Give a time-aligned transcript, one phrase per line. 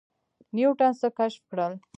[0.55, 1.73] نیوټن څه کشف کړل؟